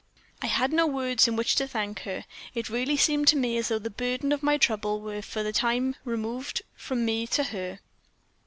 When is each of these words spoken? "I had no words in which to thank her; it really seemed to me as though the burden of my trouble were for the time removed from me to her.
"I 0.41 0.47
had 0.47 0.73
no 0.73 0.87
words 0.87 1.27
in 1.27 1.35
which 1.35 1.53
to 1.57 1.67
thank 1.67 1.99
her; 1.99 2.25
it 2.55 2.71
really 2.71 2.97
seemed 2.97 3.27
to 3.27 3.35
me 3.35 3.55
as 3.57 3.67
though 3.67 3.77
the 3.77 3.91
burden 3.91 4.31
of 4.31 4.41
my 4.41 4.57
trouble 4.57 4.99
were 4.99 5.21
for 5.21 5.43
the 5.43 5.53
time 5.53 5.95
removed 6.03 6.63
from 6.75 7.05
me 7.05 7.27
to 7.27 7.43
her. 7.43 7.79